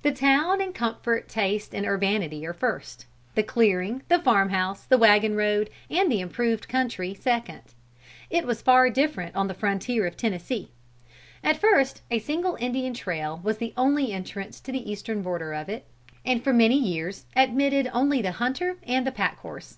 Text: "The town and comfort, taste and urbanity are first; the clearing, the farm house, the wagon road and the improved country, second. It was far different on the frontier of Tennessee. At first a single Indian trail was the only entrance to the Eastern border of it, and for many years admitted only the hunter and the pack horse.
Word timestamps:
"The 0.00 0.12
town 0.12 0.62
and 0.62 0.74
comfort, 0.74 1.28
taste 1.28 1.74
and 1.74 1.84
urbanity 1.84 2.46
are 2.46 2.54
first; 2.54 3.04
the 3.34 3.42
clearing, 3.42 4.00
the 4.08 4.18
farm 4.18 4.48
house, 4.48 4.84
the 4.84 4.96
wagon 4.96 5.36
road 5.36 5.68
and 5.90 6.10
the 6.10 6.20
improved 6.22 6.70
country, 6.70 7.12
second. 7.12 7.60
It 8.30 8.46
was 8.46 8.62
far 8.62 8.88
different 8.88 9.36
on 9.36 9.48
the 9.48 9.52
frontier 9.52 10.06
of 10.06 10.16
Tennessee. 10.16 10.70
At 11.44 11.58
first 11.58 12.00
a 12.10 12.18
single 12.18 12.56
Indian 12.60 12.94
trail 12.94 13.42
was 13.44 13.58
the 13.58 13.74
only 13.76 14.10
entrance 14.14 14.58
to 14.60 14.72
the 14.72 14.90
Eastern 14.90 15.20
border 15.20 15.52
of 15.52 15.68
it, 15.68 15.84
and 16.24 16.42
for 16.42 16.54
many 16.54 16.78
years 16.78 17.26
admitted 17.36 17.90
only 17.92 18.22
the 18.22 18.32
hunter 18.32 18.78
and 18.86 19.06
the 19.06 19.12
pack 19.12 19.36
horse. 19.40 19.76